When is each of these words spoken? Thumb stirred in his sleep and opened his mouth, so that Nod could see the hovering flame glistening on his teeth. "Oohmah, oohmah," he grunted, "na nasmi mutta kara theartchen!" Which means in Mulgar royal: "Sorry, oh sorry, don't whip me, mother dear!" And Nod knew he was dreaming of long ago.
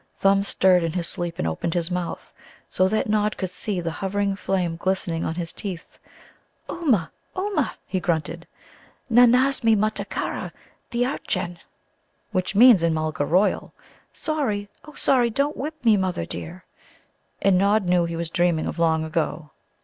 Thumb 0.17 0.43
stirred 0.43 0.81
in 0.83 0.93
his 0.93 1.07
sleep 1.07 1.37
and 1.37 1.47
opened 1.47 1.75
his 1.75 1.91
mouth, 1.91 2.33
so 2.67 2.87
that 2.87 3.07
Nod 3.07 3.37
could 3.37 3.51
see 3.51 3.79
the 3.79 3.91
hovering 3.91 4.35
flame 4.35 4.75
glistening 4.75 5.23
on 5.27 5.35
his 5.35 5.53
teeth. 5.53 5.99
"Oohmah, 6.67 7.11
oohmah," 7.37 7.73
he 7.85 7.99
grunted, 7.99 8.47
"na 9.11 9.27
nasmi 9.27 9.75
mutta 9.77 10.03
kara 10.05 10.53
theartchen!" 10.89 11.59
Which 12.31 12.55
means 12.55 12.81
in 12.81 12.95
Mulgar 12.95 13.27
royal: 13.27 13.75
"Sorry, 14.11 14.69
oh 14.85 14.95
sorry, 14.95 15.29
don't 15.29 15.55
whip 15.55 15.75
me, 15.85 15.97
mother 15.97 16.25
dear!" 16.25 16.65
And 17.39 17.59
Nod 17.59 17.85
knew 17.85 18.05
he 18.05 18.15
was 18.15 18.31
dreaming 18.31 18.65
of 18.67 18.79
long 18.79 19.03
ago. 19.05 19.51